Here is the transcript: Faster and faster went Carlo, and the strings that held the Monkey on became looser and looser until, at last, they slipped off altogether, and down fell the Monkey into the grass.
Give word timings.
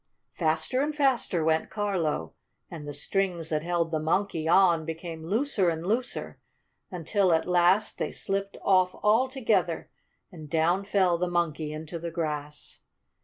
Faster 0.31 0.81
and 0.81 0.95
faster 0.95 1.43
went 1.43 1.69
Carlo, 1.69 2.33
and 2.71 2.87
the 2.87 2.91
strings 2.93 3.49
that 3.49 3.61
held 3.61 3.91
the 3.91 3.99
Monkey 3.99 4.47
on 4.47 4.83
became 4.83 5.23
looser 5.23 5.69
and 5.69 5.85
looser 5.85 6.39
until, 6.89 7.31
at 7.31 7.45
last, 7.47 7.99
they 7.99 8.09
slipped 8.09 8.57
off 8.63 8.95
altogether, 9.03 9.91
and 10.31 10.49
down 10.49 10.83
fell 10.85 11.19
the 11.19 11.29
Monkey 11.29 11.71
into 11.71 11.99
the 11.99 12.09
grass. 12.09 12.79